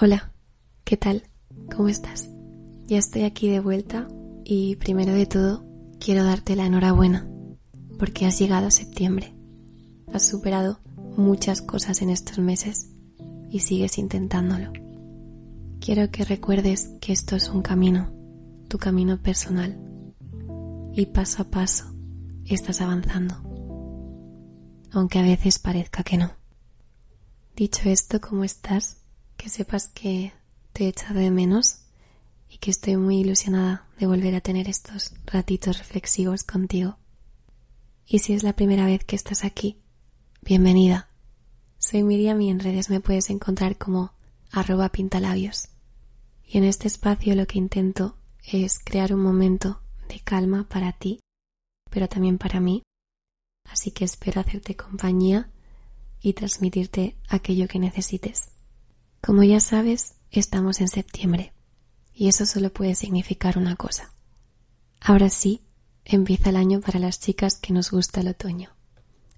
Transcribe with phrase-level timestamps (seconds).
[0.00, 0.32] Hola,
[0.84, 1.24] ¿qué tal?
[1.74, 2.28] ¿Cómo estás?
[2.86, 4.06] Ya estoy aquí de vuelta
[4.44, 5.64] y primero de todo
[5.98, 7.28] quiero darte la enhorabuena
[7.98, 9.34] porque has llegado a septiembre.
[10.12, 10.78] Has superado
[11.16, 12.90] muchas cosas en estos meses
[13.50, 14.72] y sigues intentándolo.
[15.80, 18.12] Quiero que recuerdes que esto es un camino,
[18.68, 19.76] tu camino personal
[20.92, 21.92] y paso a paso
[22.44, 23.34] estás avanzando,
[24.92, 26.30] aunque a veces parezca que no.
[27.56, 29.07] Dicho esto, ¿cómo estás?
[29.38, 30.32] Que sepas que
[30.74, 31.84] te he echado de menos
[32.50, 36.98] y que estoy muy ilusionada de volver a tener estos ratitos reflexivos contigo.
[38.04, 39.80] Y si es la primera vez que estás aquí,
[40.42, 41.08] bienvenida.
[41.78, 44.12] Soy Miriam y en redes me puedes encontrar como
[44.50, 45.68] arroba pintalabios.
[46.44, 51.20] Y en este espacio lo que intento es crear un momento de calma para ti,
[51.90, 52.82] pero también para mí.
[53.70, 55.50] Así que espero hacerte compañía
[56.20, 58.57] y transmitirte aquello que necesites.
[59.20, 61.52] Como ya sabes, estamos en septiembre
[62.14, 64.12] y eso solo puede significar una cosa.
[65.00, 65.62] Ahora sí,
[66.04, 68.70] empieza el año para las chicas que nos gusta el otoño.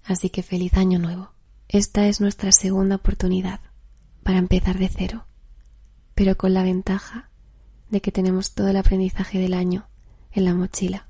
[0.03, 1.31] Así que feliz año nuevo.
[1.67, 3.61] Esta es nuestra segunda oportunidad
[4.23, 5.25] para empezar de cero,
[6.15, 7.29] pero con la ventaja
[7.89, 9.87] de que tenemos todo el aprendizaje del año
[10.31, 11.07] en la mochila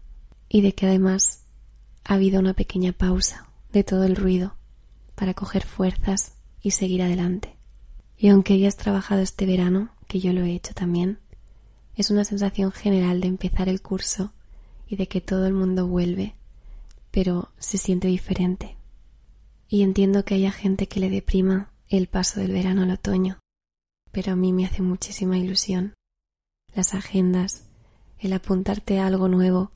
[0.50, 1.44] y de que además
[2.03, 4.56] ha habido una pequeña pausa de todo el ruido
[5.16, 7.61] para coger fuerzas y seguir adelante.
[8.22, 11.18] Y aunque hayas trabajado este verano, que yo lo he hecho también,
[11.96, 14.32] es una sensación general de empezar el curso
[14.88, 16.36] y de que todo el mundo vuelve,
[17.10, 18.78] pero se siente diferente.
[19.68, 23.40] Y entiendo que haya gente que le deprima el paso del verano al otoño,
[24.12, 25.96] pero a mí me hace muchísima ilusión.
[26.76, 27.64] Las agendas,
[28.20, 29.72] el apuntarte a algo nuevo,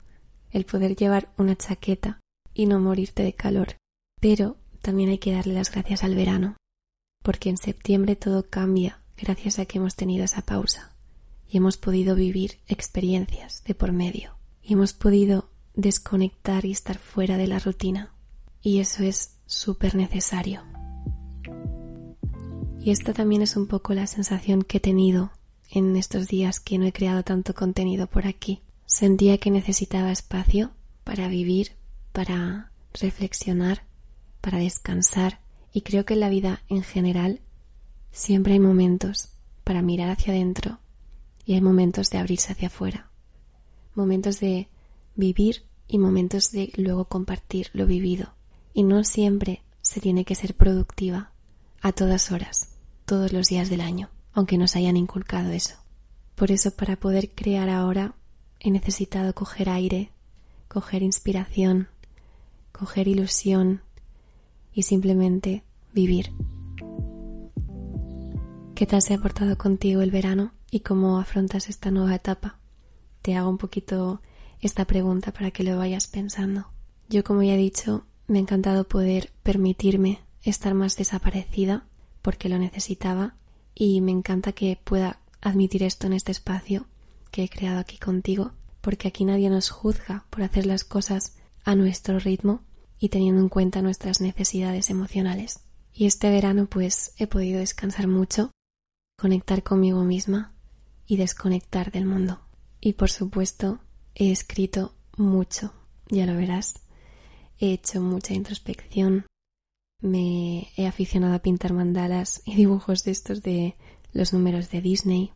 [0.52, 2.20] el poder llevar una chaqueta
[2.54, 3.74] y no morirte de calor.
[4.20, 6.56] Pero también hay que darle las gracias al verano,
[7.26, 10.92] porque en septiembre todo cambia gracias a que hemos tenido esa pausa
[11.50, 17.36] y hemos podido vivir experiencias de por medio y hemos podido desconectar y estar fuera
[17.36, 18.14] de la rutina
[18.62, 20.62] y eso es súper necesario.
[22.80, 25.32] Y esta también es un poco la sensación que he tenido
[25.68, 28.60] en estos días que no he creado tanto contenido por aquí.
[28.84, 30.70] Sentía que necesitaba espacio
[31.02, 31.72] para vivir,
[32.12, 33.82] para reflexionar,
[34.40, 35.40] para descansar
[35.76, 37.42] y creo que en la vida en general
[38.10, 39.28] siempre hay momentos
[39.62, 40.78] para mirar hacia adentro
[41.44, 43.10] y hay momentos de abrirse hacia afuera.
[43.94, 44.70] Momentos de
[45.16, 48.32] vivir y momentos de luego compartir lo vivido.
[48.72, 51.32] Y no siempre se tiene que ser productiva
[51.82, 52.70] a todas horas,
[53.04, 55.76] todos los días del año, aunque nos hayan inculcado eso.
[56.36, 58.14] Por eso para poder crear ahora
[58.60, 60.10] he necesitado coger aire,
[60.68, 61.88] coger inspiración,
[62.72, 63.82] coger ilusión
[64.76, 65.64] y simplemente
[65.94, 66.32] vivir.
[68.74, 72.58] ¿Qué tal se ha portado contigo el verano y cómo afrontas esta nueva etapa?
[73.22, 74.20] Te hago un poquito
[74.60, 76.66] esta pregunta para que lo vayas pensando.
[77.08, 81.86] Yo, como ya he dicho, me ha encantado poder permitirme estar más desaparecida
[82.20, 83.34] porque lo necesitaba
[83.74, 86.86] y me encanta que pueda admitir esto en este espacio
[87.30, 91.74] que he creado aquí contigo porque aquí nadie nos juzga por hacer las cosas a
[91.74, 92.60] nuestro ritmo
[92.98, 95.60] y teniendo en cuenta nuestras necesidades emocionales.
[95.92, 98.50] Y este verano pues he podido descansar mucho,
[99.18, 100.54] conectar conmigo misma
[101.06, 102.40] y desconectar del mundo.
[102.80, 103.80] Y por supuesto
[104.14, 105.72] he escrito mucho,
[106.08, 106.80] ya lo verás.
[107.58, 109.24] He hecho mucha introspección,
[110.00, 113.76] me he aficionado a pintar mandalas y dibujos de estos de
[114.12, 115.32] los números de Disney.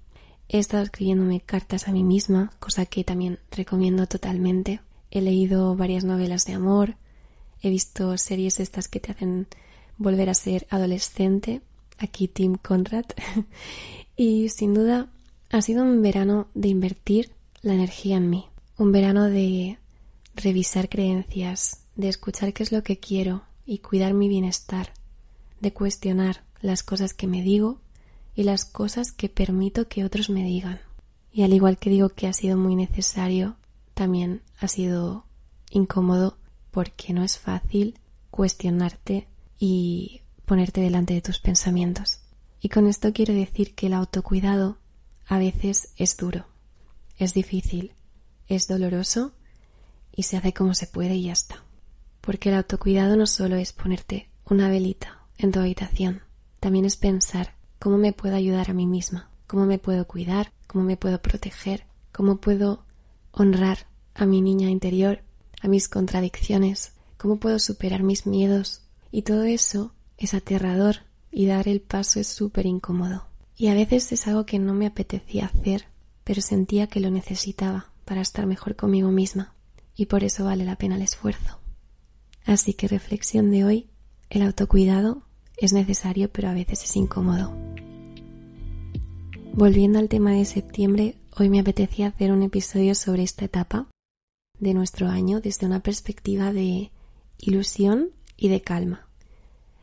[0.48, 4.80] He estado escribiéndome cartas a mí misma, cosa que también recomiendo totalmente.
[5.10, 6.96] He leído varias novelas de amor,
[7.62, 9.46] he visto series estas que te hacen
[9.98, 11.60] volver a ser adolescente,
[11.98, 13.04] aquí Tim Conrad,
[14.16, 15.10] y sin duda
[15.50, 17.32] ha sido un verano de invertir
[17.62, 18.46] la energía en mí,
[18.78, 19.78] un verano de
[20.34, 24.92] revisar creencias, de escuchar qué es lo que quiero y cuidar mi bienestar,
[25.60, 27.80] de cuestionar las cosas que me digo
[28.34, 30.80] y las cosas que permito que otros me digan.
[31.32, 33.56] Y al igual que digo que ha sido muy necesario,
[33.94, 35.26] también ha sido
[35.70, 36.36] incómodo
[36.70, 37.98] porque no es fácil
[38.30, 39.28] cuestionarte
[39.58, 42.20] y ponerte delante de tus pensamientos.
[42.60, 44.78] Y con esto quiero decir que el autocuidado
[45.26, 46.46] a veces es duro,
[47.16, 47.94] es difícil,
[48.48, 49.32] es doloroso
[50.12, 51.62] y se hace como se puede y ya está.
[52.20, 56.22] Porque el autocuidado no solo es ponerte una velita en tu habitación,
[56.58, 60.84] también es pensar cómo me puedo ayudar a mí misma, cómo me puedo cuidar, cómo
[60.84, 62.84] me puedo proteger, cómo puedo
[63.32, 65.22] honrar a mi niña interior,
[65.60, 70.96] a mis contradicciones, cómo puedo superar mis miedos, y todo eso es aterrador
[71.30, 73.26] y dar el paso es súper incómodo.
[73.56, 75.86] Y a veces es algo que no me apetecía hacer,
[76.24, 79.54] pero sentía que lo necesitaba para estar mejor conmigo misma,
[79.94, 81.58] y por eso vale la pena el esfuerzo.
[82.44, 83.90] Así que reflexión de hoy,
[84.30, 85.22] el autocuidado
[85.56, 87.54] es necesario pero a veces es incómodo.
[89.52, 93.88] Volviendo al tema de septiembre, hoy me apetecía hacer un episodio sobre esta etapa
[94.60, 96.90] de nuestro año desde una perspectiva de
[97.38, 99.06] ilusión y de calma.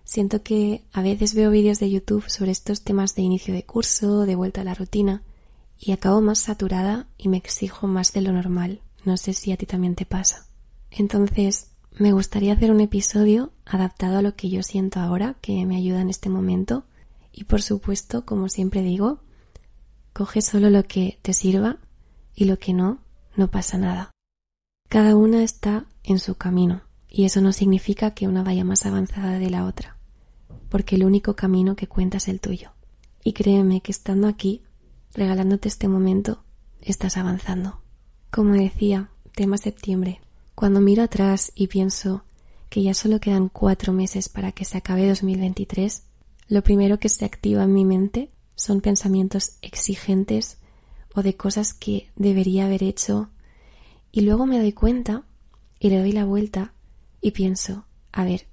[0.03, 4.25] Siento que a veces veo vídeos de YouTube sobre estos temas de inicio de curso,
[4.25, 5.23] de vuelta a la rutina,
[5.79, 8.81] y acabo más saturada y me exijo más de lo normal.
[9.03, 10.47] No sé si a ti también te pasa.
[10.91, 15.75] Entonces, me gustaría hacer un episodio adaptado a lo que yo siento ahora, que me
[15.75, 16.85] ayuda en este momento,
[17.33, 19.19] y por supuesto, como siempre digo,
[20.13, 21.77] coge solo lo que te sirva
[22.35, 22.99] y lo que no,
[23.35, 24.11] no pasa nada.
[24.89, 29.39] Cada una está en su camino, y eso no significa que una vaya más avanzada
[29.39, 29.97] de la otra
[30.69, 32.71] porque el único camino que cuenta es el tuyo.
[33.23, 34.63] Y créeme que estando aquí,
[35.13, 36.43] regalándote este momento,
[36.81, 37.81] estás avanzando.
[38.31, 40.21] Como decía, tema septiembre.
[40.55, 42.23] Cuando miro atrás y pienso
[42.69, 46.03] que ya solo quedan cuatro meses para que se acabe 2023,
[46.49, 50.57] lo primero que se activa en mi mente son pensamientos exigentes
[51.13, 53.29] o de cosas que debería haber hecho
[54.11, 55.23] y luego me doy cuenta
[55.79, 56.73] y le doy la vuelta
[57.21, 58.47] y pienso, a ver,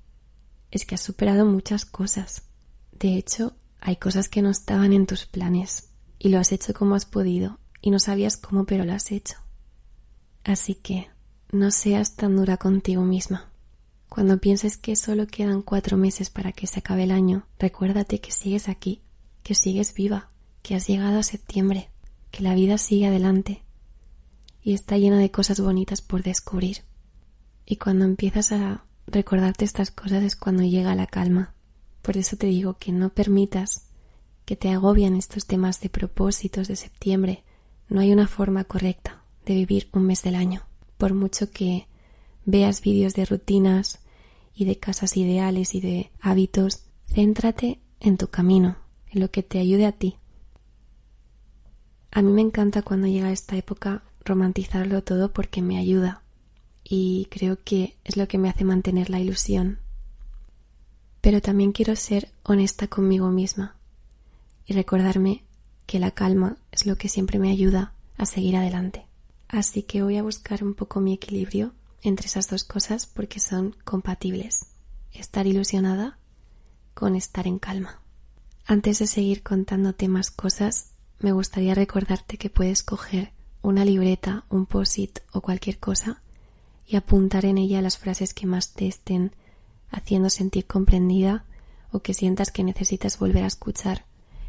[0.70, 2.42] es que has superado muchas cosas.
[2.92, 6.94] De hecho, hay cosas que no estaban en tus planes y lo has hecho como
[6.94, 9.36] has podido y no sabías cómo, pero lo has hecho.
[10.42, 11.08] Así que
[11.52, 13.50] no seas tan dura contigo misma.
[14.08, 18.30] Cuando pienses que solo quedan cuatro meses para que se acabe el año, recuérdate que
[18.30, 19.02] sigues aquí,
[19.42, 20.30] que sigues viva,
[20.62, 21.90] que has llegado a septiembre,
[22.30, 23.63] que la vida sigue adelante
[24.64, 26.78] y está llena de cosas bonitas por descubrir.
[27.66, 31.54] Y cuando empiezas a recordarte estas cosas es cuando llega la calma.
[32.00, 33.90] Por eso te digo que no permitas
[34.46, 37.44] que te agobian estos temas de propósitos de septiembre.
[37.88, 40.62] No hay una forma correcta de vivir un mes del año.
[40.96, 41.86] Por mucho que
[42.46, 44.00] veas vídeos de rutinas
[44.54, 48.78] y de casas ideales y de hábitos, céntrate en tu camino,
[49.10, 50.16] en lo que te ayude a ti.
[52.10, 56.22] A mí me encanta cuando llega esta época romantizarlo todo porque me ayuda
[56.82, 59.78] y creo que es lo que me hace mantener la ilusión.
[61.20, 63.76] Pero también quiero ser honesta conmigo misma
[64.66, 65.42] y recordarme
[65.86, 69.06] que la calma es lo que siempre me ayuda a seguir adelante.
[69.48, 71.72] Así que voy a buscar un poco mi equilibrio
[72.02, 74.66] entre esas dos cosas porque son compatibles.
[75.12, 76.18] Estar ilusionada
[76.92, 78.00] con estar en calma.
[78.66, 80.90] Antes de seguir contándote más cosas,
[81.20, 83.32] me gustaría recordarte que puedes coger
[83.64, 86.22] una libreta, un posit o cualquier cosa
[86.86, 89.32] y apuntar en ella las frases que más te estén
[89.90, 91.46] haciendo sentir comprendida
[91.90, 94.04] o que sientas que necesitas volver a escuchar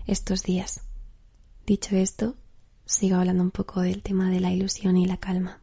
[0.06, 0.82] estos días.
[1.66, 2.36] Dicho esto,
[2.86, 5.62] sigo hablando un poco del tema de la ilusión y la calma.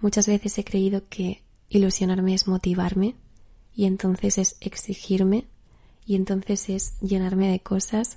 [0.00, 3.16] Muchas veces he creído que ilusionarme es motivarme
[3.74, 5.46] y entonces es exigirme
[6.06, 8.16] y entonces es llenarme de cosas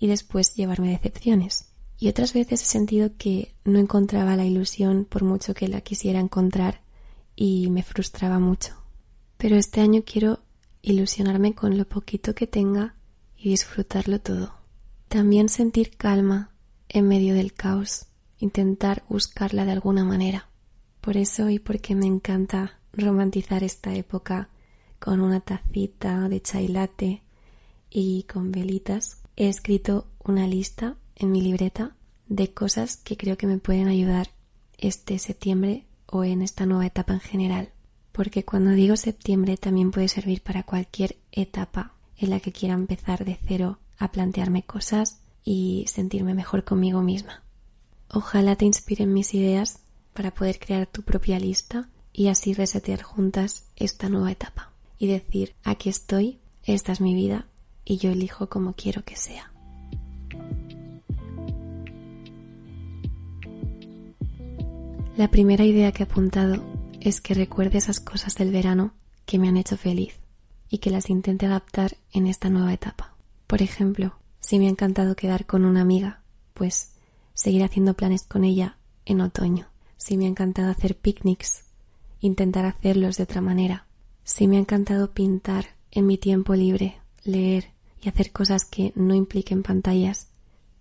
[0.00, 1.67] y después llevarme decepciones.
[1.98, 6.20] Y otras veces he sentido que no encontraba la ilusión por mucho que la quisiera
[6.20, 6.80] encontrar
[7.34, 8.74] y me frustraba mucho.
[9.36, 10.40] Pero este año quiero
[10.82, 12.94] ilusionarme con lo poquito que tenga
[13.36, 14.54] y disfrutarlo todo.
[15.08, 16.50] También sentir calma
[16.88, 18.06] en medio del caos,
[18.38, 20.48] intentar buscarla de alguna manera.
[21.00, 24.48] Por eso y porque me encanta romantizar esta época
[24.98, 27.22] con una tacita de chai latte
[27.90, 31.94] y con velitas, he escrito una lista en mi libreta
[32.28, 34.30] de cosas que creo que me pueden ayudar
[34.78, 37.72] este septiembre o en esta nueva etapa en general,
[38.12, 43.24] porque cuando digo septiembre también puede servir para cualquier etapa en la que quiera empezar
[43.24, 47.42] de cero a plantearme cosas y sentirme mejor conmigo misma.
[48.10, 49.80] Ojalá te inspiren mis ideas
[50.14, 55.54] para poder crear tu propia lista y así resetear juntas esta nueva etapa y decir
[55.62, 57.46] aquí estoy, esta es mi vida
[57.84, 59.52] y yo elijo como quiero que sea.
[65.18, 66.62] La primera idea que he apuntado
[67.00, 68.92] es que recuerde esas cosas del verano
[69.26, 70.14] que me han hecho feliz
[70.68, 73.16] y que las intente adaptar en esta nueva etapa.
[73.48, 76.22] Por ejemplo, si me ha encantado quedar con una amiga,
[76.54, 76.92] pues
[77.34, 79.66] seguir haciendo planes con ella en otoño.
[79.96, 81.64] Si me ha encantado hacer picnics,
[82.20, 83.88] intentar hacerlos de otra manera.
[84.22, 89.16] Si me ha encantado pintar en mi tiempo libre, leer y hacer cosas que no
[89.16, 90.28] impliquen pantallas,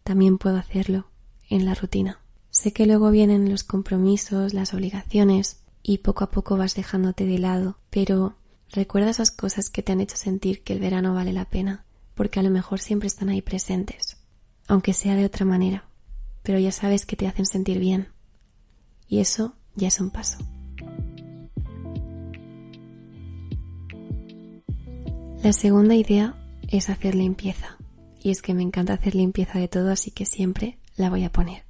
[0.03, 1.07] también puedo hacerlo
[1.49, 2.21] en la rutina.
[2.57, 7.37] Sé que luego vienen los compromisos, las obligaciones y poco a poco vas dejándote de
[7.37, 8.35] lado, pero
[8.71, 11.85] recuerda esas cosas que te han hecho sentir que el verano vale la pena,
[12.15, 14.17] porque a lo mejor siempre están ahí presentes.
[14.67, 15.85] aunque sea de otra manera,
[16.41, 18.07] pero ya sabes que te hacen sentir bien.
[19.07, 20.39] Y eso ya es un paso.
[25.43, 26.35] La segunda idea
[26.69, 27.77] es hacer limpieza.
[28.19, 31.31] Y es que me encanta hacer limpieza de todo, así que siempre la voy a
[31.31, 31.66] poner.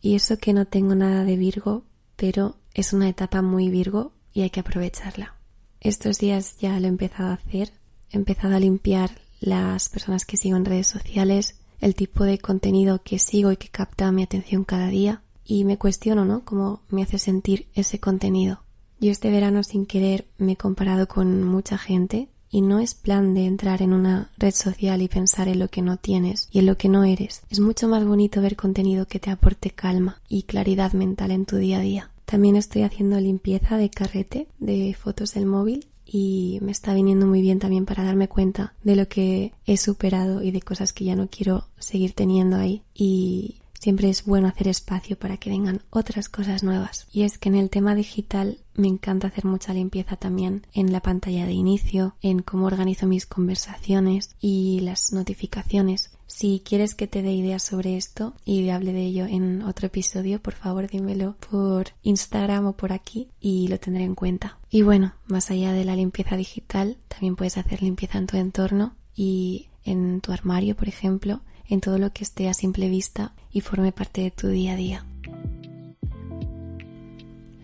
[0.00, 1.84] Y eso que no tengo nada de Virgo,
[2.16, 5.36] pero es una etapa muy Virgo y hay que aprovecharla.
[5.80, 7.72] Estos días ya lo he empezado a hacer.
[8.10, 13.02] He empezado a limpiar las personas que sigo en redes sociales, el tipo de contenido
[13.02, 15.22] que sigo y que capta mi atención cada día.
[15.44, 16.44] Y me cuestiono, ¿no?
[16.44, 18.62] Cómo me hace sentir ese contenido.
[19.00, 23.34] Yo este verano sin querer me he comparado con mucha gente y no es plan
[23.34, 26.66] de entrar en una red social y pensar en lo que no tienes y en
[26.66, 27.42] lo que no eres.
[27.48, 31.56] Es mucho más bonito ver contenido que te aporte calma y claridad mental en tu
[31.56, 32.10] día a día.
[32.24, 37.40] También estoy haciendo limpieza de carrete de fotos del móvil y me está viniendo muy
[37.40, 41.14] bien también para darme cuenta de lo que he superado y de cosas que ya
[41.14, 46.28] no quiero seguir teniendo ahí y siempre es bueno hacer espacio para que vengan otras
[46.28, 47.08] cosas nuevas.
[47.10, 51.00] Y es que en el tema digital me encanta hacer mucha limpieza también en la
[51.00, 56.10] pantalla de inicio, en cómo organizo mis conversaciones y las notificaciones.
[56.26, 60.40] Si quieres que te dé ideas sobre esto y hable de ello en otro episodio,
[60.40, 64.58] por favor dímelo por Instagram o por aquí y lo tendré en cuenta.
[64.70, 68.94] Y bueno, más allá de la limpieza digital, también puedes hacer limpieza en tu entorno
[69.14, 73.62] y en tu armario, por ejemplo, en todo lo que esté a simple vista y
[73.62, 75.06] forme parte de tu día a día.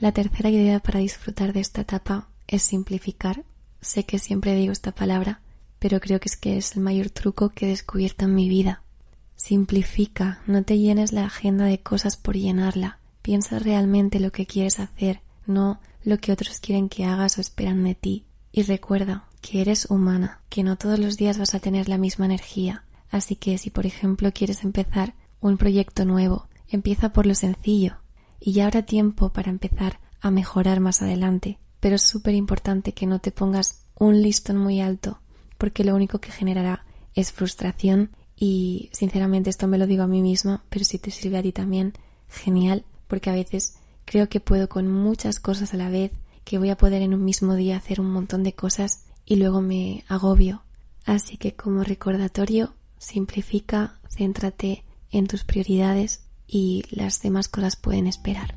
[0.01, 3.45] La tercera idea para disfrutar de esta etapa es simplificar.
[3.81, 5.41] Sé que siempre digo esta palabra,
[5.79, 8.83] pero creo que es que es el mayor truco que he descubierto en mi vida.
[9.37, 12.99] Simplifica, no te llenes la agenda de cosas por llenarla.
[13.23, 17.83] Piensa realmente lo que quieres hacer, no lo que otros quieren que hagas o esperan
[17.85, 18.25] de ti.
[18.53, 22.25] Y recuerda que eres humana, que no todos los días vas a tener la misma
[22.27, 22.85] energía,
[23.17, 27.97] Así que si por ejemplo quieres empezar un proyecto nuevo, empieza por lo sencillo
[28.39, 31.59] y ya habrá tiempo para empezar a mejorar más adelante.
[31.81, 35.21] Pero es súper importante que no te pongas un listón muy alto
[35.57, 40.21] porque lo único que generará es frustración y sinceramente esto me lo digo a mí
[40.21, 41.95] misma, pero si te sirve a ti también,
[42.29, 46.13] genial, porque a veces creo que puedo con muchas cosas a la vez,
[46.45, 49.63] que voy a poder en un mismo día hacer un montón de cosas y luego
[49.63, 50.65] me agobio.
[51.07, 58.55] Así que como recordatorio, Simplifica, céntrate en tus prioridades y las demás cosas pueden esperar.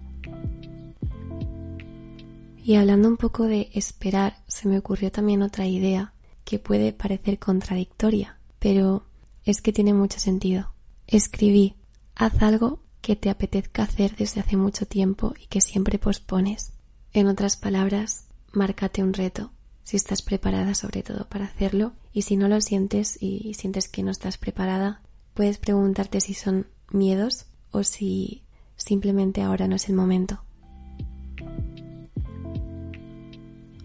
[2.64, 7.40] Y hablando un poco de esperar, se me ocurrió también otra idea que puede parecer
[7.40, 9.06] contradictoria, pero
[9.46, 10.74] es que tiene mucho sentido.
[11.08, 11.76] Escribí,
[12.16, 16.74] haz algo que te apetezca hacer desde hace mucho tiempo y que siempre pospones.
[17.14, 19.52] En otras palabras, márcate un reto
[19.90, 24.04] si estás preparada sobre todo para hacerlo y si no lo sientes y sientes que
[24.04, 25.02] no estás preparada,
[25.34, 28.44] puedes preguntarte si son miedos o si
[28.76, 30.44] simplemente ahora no es el momento.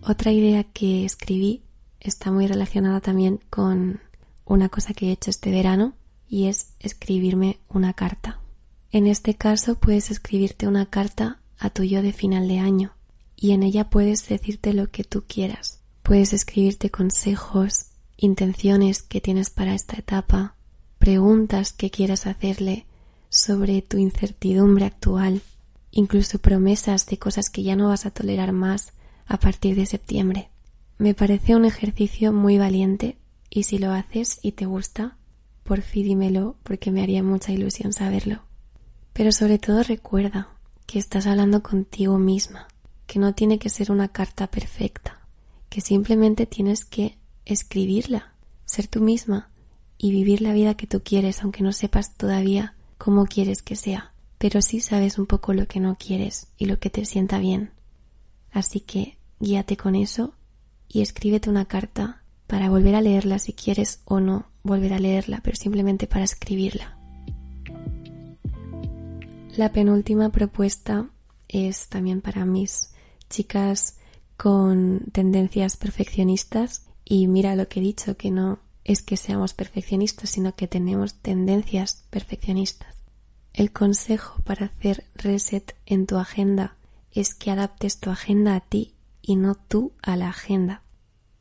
[0.02, 1.62] Otra idea que escribí
[2.00, 4.00] está muy relacionada también con
[4.44, 5.94] una cosa que he hecho este verano
[6.28, 8.40] y es escribirme una carta.
[8.90, 12.96] En este caso puedes escribirte una carta a tu yo de final de año
[13.36, 15.78] y en ella puedes decirte lo que tú quieras.
[16.02, 20.54] Puedes escribirte consejos, intenciones que tienes para esta etapa,
[20.98, 22.86] preguntas que quieras hacerle
[23.28, 25.42] sobre tu incertidumbre actual,
[25.90, 28.92] incluso promesas de cosas que ya no vas a tolerar más
[29.26, 30.50] a partir de septiembre.
[30.98, 33.18] Me parece un ejercicio muy valiente
[33.50, 35.16] y si lo haces y te gusta,
[35.64, 38.42] por fin dímelo porque me haría mucha ilusión saberlo.
[39.12, 40.48] Pero sobre todo recuerda
[40.86, 42.68] que estás hablando contigo misma,
[43.06, 45.20] que no tiene que ser una carta perfecta,
[45.68, 48.34] que simplemente tienes que escribirla,
[48.64, 49.50] ser tú misma
[49.98, 54.12] y vivir la vida que tú quieres, aunque no sepas todavía cómo quieres que sea,
[54.38, 57.70] pero sí sabes un poco lo que no quieres y lo que te sienta bien.
[58.50, 60.34] Así que guíate con eso
[60.88, 65.40] y escríbete una carta para volver a leerla si quieres o no volver a leerla,
[65.42, 66.98] pero simplemente para escribirla.
[69.56, 71.10] La penúltima propuesta
[71.48, 72.90] es también para mis
[73.30, 73.98] chicas
[74.36, 80.30] con tendencias perfeccionistas y mira lo que he dicho, que no es que seamos perfeccionistas,
[80.30, 82.94] sino que tenemos tendencias perfeccionistas.
[83.52, 86.76] El consejo para hacer reset en tu agenda
[87.12, 90.82] es que adaptes tu agenda a ti y no tú a la agenda.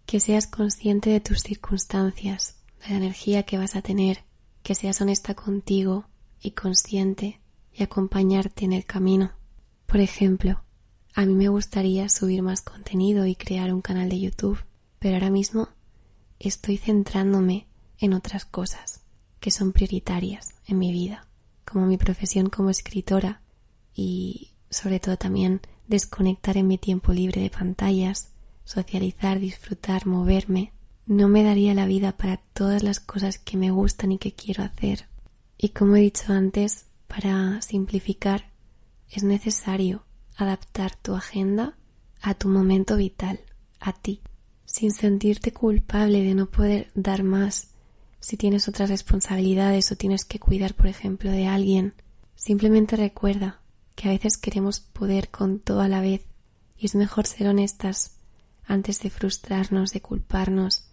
[0.05, 4.23] Que seas consciente de tus circunstancias, de la energía que vas a tener,
[4.61, 6.05] que seas honesta contigo
[6.41, 7.41] y consciente
[7.73, 9.31] y acompañarte en el camino.
[9.87, 10.63] Por ejemplo,
[11.15, 14.59] a mí me gustaría subir más contenido y crear un canal de YouTube,
[15.03, 15.67] pero ahora mismo
[16.39, 17.67] estoy centrándome
[17.99, 19.01] en otras cosas.
[19.41, 21.27] que son prioritarias en mi vida,
[21.65, 23.41] como mi profesión como escritora
[23.93, 28.29] y sobre todo también desconectar en mi tiempo libre de pantallas,
[28.63, 30.71] socializar, disfrutar, moverme,
[31.05, 34.63] no me daría la vida para todas las cosas que me gustan y que quiero
[34.63, 35.09] hacer.
[35.57, 38.53] Y como he dicho antes, para simplificar
[39.09, 40.05] es necesario
[40.37, 41.75] adaptar tu agenda
[42.21, 43.41] a tu momento vital,
[43.81, 44.21] a ti,
[44.65, 47.69] sin sentirte culpable de no poder dar más
[48.19, 51.93] si tienes otras responsabilidades o tienes que cuidar, por ejemplo, de alguien.
[52.35, 53.59] Simplemente recuerda
[53.95, 56.25] que a veces queremos poder con todo a la vez
[56.77, 58.17] y es mejor ser honestas
[58.65, 60.85] antes de frustrarnos, de culparnos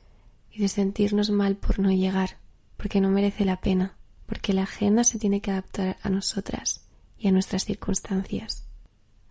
[0.50, 2.38] y de sentirnos mal por no llegar,
[2.76, 3.96] porque no merece la pena,
[4.26, 6.82] porque la agenda se tiene que adaptar a nosotras
[7.16, 8.64] y a nuestras circunstancias.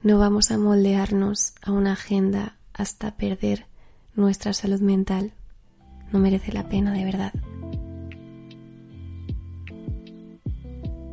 [0.02, 3.69] No vamos a moldearnos a una agenda hasta perder
[4.20, 5.34] nuestra salud mental.
[6.12, 7.34] No merece la pena de verdad.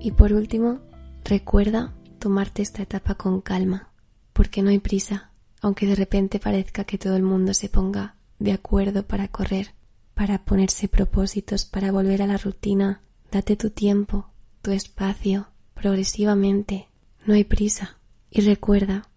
[0.01, 0.81] Y por último,
[1.25, 3.91] recuerda tomarte esta etapa con calma,
[4.33, 8.53] porque no hay prisa, aunque de repente parezca que todo el mundo se ponga de
[8.53, 9.75] acuerdo para correr,
[10.15, 13.01] para ponerse propósitos, para volver a la rutina.
[13.31, 14.31] Date tu tiempo,
[14.63, 16.89] tu espacio, progresivamente.
[17.27, 17.99] No hay prisa.
[18.31, 19.09] Y recuerda,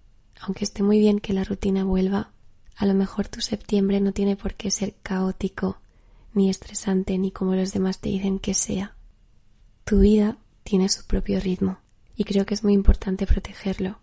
[0.42, 2.32] aunque esté muy bien que la rutina vuelva,
[2.80, 5.82] a lo mejor tu septiembre no tiene por qué ser caótico,
[6.34, 8.96] ni estresante, ni como los demás te dicen que sea.
[9.84, 11.80] Tu vida tiene su propio ritmo,
[12.16, 14.00] y creo que es muy importante protegerlo,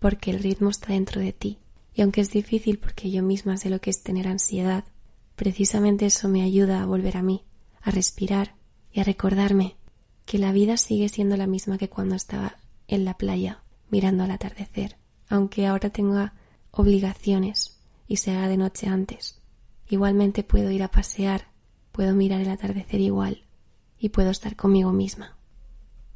[0.00, 1.58] porque el ritmo está dentro de ti.
[1.94, 4.82] Y aunque es difícil porque yo misma sé lo que es tener ansiedad,
[5.36, 7.44] precisamente eso me ayuda a volver a mí,
[7.82, 8.56] a respirar
[8.90, 9.76] y a recordarme
[10.26, 12.56] que la vida sigue siendo la misma que cuando estaba
[12.88, 14.96] en la playa mirando al atardecer,
[15.28, 16.34] aunque ahora tenga
[16.72, 17.77] obligaciones
[18.08, 19.40] y se haga de noche antes.
[19.88, 21.52] Igualmente puedo ir a pasear,
[21.92, 23.44] puedo mirar el atardecer igual
[23.98, 25.36] y puedo estar conmigo misma.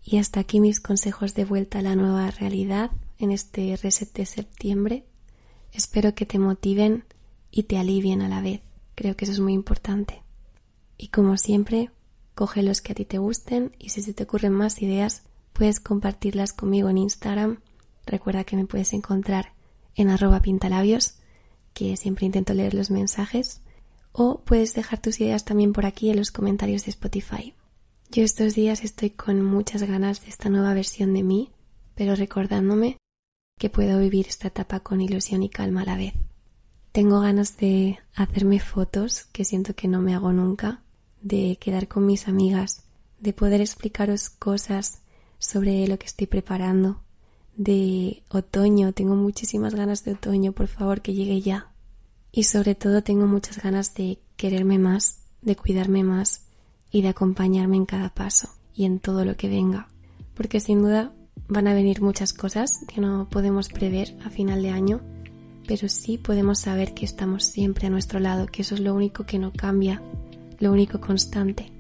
[0.03, 4.27] Y hasta aquí mis consejos de vuelta a la nueva realidad en este reset de
[4.27, 5.07] septiembre
[5.73, 7.05] Espero que te motiven
[7.51, 8.61] y te alivien a la vez.
[8.95, 10.23] Creo que eso es muy importante.
[10.99, 11.91] Y como siempre,
[12.35, 15.23] coge los que a ti te gusten y si se te ocurren más ideas,
[15.55, 17.61] puedes compartirlas conmigo en Instagram.
[18.05, 19.55] Recuerda que me puedes encontrar
[19.95, 21.15] en arroba pintalabios,
[21.75, 23.63] que siempre intento leer los mensajes,
[24.13, 27.55] o puedes dejar tus ideas también por aquí en los comentarios de Spotify.
[28.11, 31.51] Yo estos días estoy con muchas ganas de esta nueva versión de mí,
[31.95, 32.99] pero recordándome
[33.59, 36.15] que puedo vivir esta etapa con ilusión y calma a la vez.
[36.93, 40.83] Tengo ganas de hacerme fotos que siento que no me hago nunca,
[41.23, 42.85] de quedar con mis amigas,
[43.19, 45.01] de poder explicaros cosas
[45.39, 47.03] sobre lo que estoy preparando,
[47.63, 51.73] de otoño, tengo muchísimas ganas de otoño, por favor que llegue ya.
[52.31, 56.47] Y sobre todo tengo muchas ganas de quererme más, de cuidarme más
[56.91, 59.89] y de acompañarme en cada paso y en todo lo que venga,
[60.35, 61.13] porque sin duda
[61.49, 65.01] Van a venir muchas cosas que no podemos prever a final de año,
[65.67, 69.25] pero sí podemos saber que estamos siempre a nuestro lado, que eso es lo único
[69.25, 70.03] que no cambia,
[70.59, 71.71] lo único constante.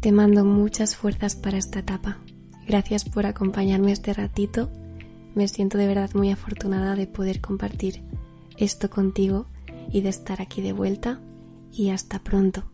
[0.00, 2.18] Te mando muchas fuerzas para esta etapa.
[2.66, 4.70] Gracias por acompañarme este ratito.
[5.34, 8.02] Me siento de verdad muy afortunada de poder compartir
[8.56, 9.46] esto contigo
[9.90, 11.20] y de estar aquí de vuelta.
[11.72, 12.64] Y hasta pronto.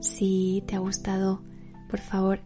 [0.00, 1.42] Si te ha gustado,
[1.90, 2.40] por favor,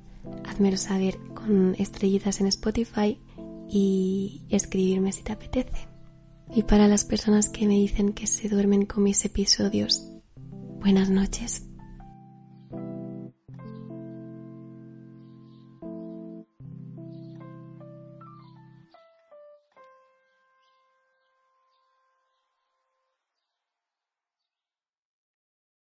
[0.44, 3.20] házmelo saber con estrellitas en Spotify
[3.68, 5.88] y escribirme si te apetece.
[6.54, 10.06] Y para las personas que me dicen que se duermen con mis episodios,
[10.80, 11.71] buenas noches.